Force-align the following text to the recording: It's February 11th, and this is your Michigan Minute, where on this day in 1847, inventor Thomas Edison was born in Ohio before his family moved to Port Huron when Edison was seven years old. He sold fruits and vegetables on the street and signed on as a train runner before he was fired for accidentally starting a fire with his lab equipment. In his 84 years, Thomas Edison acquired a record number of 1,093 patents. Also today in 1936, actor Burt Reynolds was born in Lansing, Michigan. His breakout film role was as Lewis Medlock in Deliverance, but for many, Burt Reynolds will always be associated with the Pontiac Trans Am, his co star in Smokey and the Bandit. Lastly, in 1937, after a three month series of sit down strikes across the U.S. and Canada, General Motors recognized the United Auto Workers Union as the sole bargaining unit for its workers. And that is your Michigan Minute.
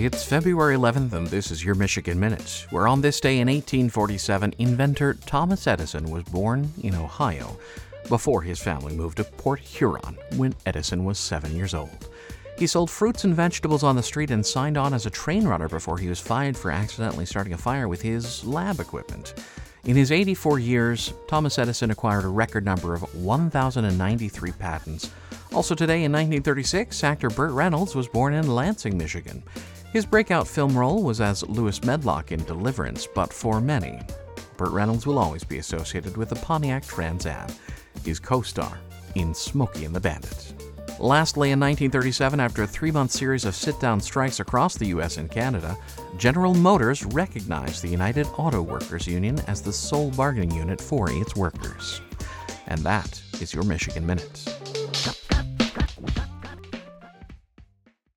It's 0.00 0.22
February 0.22 0.76
11th, 0.76 1.12
and 1.12 1.26
this 1.26 1.50
is 1.50 1.64
your 1.64 1.74
Michigan 1.74 2.20
Minute, 2.20 2.68
where 2.70 2.86
on 2.86 3.00
this 3.00 3.18
day 3.18 3.40
in 3.40 3.48
1847, 3.48 4.54
inventor 4.58 5.14
Thomas 5.26 5.66
Edison 5.66 6.08
was 6.08 6.22
born 6.22 6.72
in 6.84 6.94
Ohio 6.94 7.58
before 8.08 8.42
his 8.42 8.60
family 8.60 8.94
moved 8.94 9.16
to 9.16 9.24
Port 9.24 9.58
Huron 9.58 10.16
when 10.36 10.54
Edison 10.66 11.04
was 11.04 11.18
seven 11.18 11.54
years 11.56 11.74
old. 11.74 12.10
He 12.56 12.68
sold 12.68 12.92
fruits 12.92 13.24
and 13.24 13.34
vegetables 13.34 13.82
on 13.82 13.96
the 13.96 14.02
street 14.04 14.30
and 14.30 14.46
signed 14.46 14.78
on 14.78 14.94
as 14.94 15.04
a 15.04 15.10
train 15.10 15.48
runner 15.48 15.68
before 15.68 15.98
he 15.98 16.08
was 16.08 16.20
fired 16.20 16.56
for 16.56 16.70
accidentally 16.70 17.26
starting 17.26 17.54
a 17.54 17.58
fire 17.58 17.88
with 17.88 18.00
his 18.00 18.44
lab 18.44 18.78
equipment. 18.78 19.34
In 19.84 19.96
his 19.96 20.12
84 20.12 20.60
years, 20.60 21.12
Thomas 21.26 21.58
Edison 21.58 21.90
acquired 21.90 22.24
a 22.24 22.28
record 22.28 22.64
number 22.64 22.94
of 22.94 23.02
1,093 23.16 24.52
patents. 24.52 25.10
Also 25.52 25.74
today 25.74 26.04
in 26.04 26.12
1936, 26.12 27.02
actor 27.02 27.30
Burt 27.30 27.50
Reynolds 27.50 27.96
was 27.96 28.06
born 28.06 28.34
in 28.34 28.54
Lansing, 28.54 28.96
Michigan. 28.96 29.42
His 29.92 30.04
breakout 30.04 30.46
film 30.46 30.76
role 30.76 31.02
was 31.02 31.20
as 31.20 31.48
Lewis 31.48 31.82
Medlock 31.82 32.30
in 32.30 32.44
Deliverance, 32.44 33.08
but 33.14 33.32
for 33.32 33.58
many, 33.58 33.98
Burt 34.58 34.70
Reynolds 34.70 35.06
will 35.06 35.18
always 35.18 35.44
be 35.44 35.58
associated 35.58 36.18
with 36.18 36.28
the 36.28 36.36
Pontiac 36.36 36.86
Trans 36.86 37.24
Am, 37.24 37.48
his 38.04 38.20
co 38.20 38.42
star 38.42 38.78
in 39.14 39.32
Smokey 39.32 39.86
and 39.86 39.96
the 39.96 40.00
Bandit. 40.00 40.52
Lastly, 41.00 41.52
in 41.52 41.60
1937, 41.60 42.38
after 42.38 42.64
a 42.64 42.66
three 42.66 42.90
month 42.90 43.12
series 43.12 43.46
of 43.46 43.54
sit 43.54 43.80
down 43.80 43.98
strikes 43.98 44.40
across 44.40 44.76
the 44.76 44.88
U.S. 44.88 45.16
and 45.16 45.30
Canada, 45.30 45.74
General 46.18 46.52
Motors 46.52 47.06
recognized 47.06 47.82
the 47.82 47.88
United 47.88 48.26
Auto 48.36 48.60
Workers 48.60 49.06
Union 49.06 49.38
as 49.46 49.62
the 49.62 49.72
sole 49.72 50.10
bargaining 50.10 50.50
unit 50.50 50.82
for 50.82 51.10
its 51.10 51.34
workers. 51.34 52.02
And 52.66 52.80
that 52.80 53.22
is 53.40 53.54
your 53.54 53.64
Michigan 53.64 54.04
Minute. 54.04 54.57